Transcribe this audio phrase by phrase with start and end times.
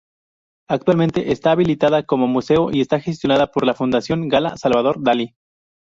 [0.67, 5.35] Actualmente está habilitada como museo y está gestionada por la Fundación Gala-Salvador Dalí.